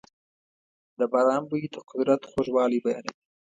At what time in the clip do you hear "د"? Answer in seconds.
0.97-1.01, 1.73-1.77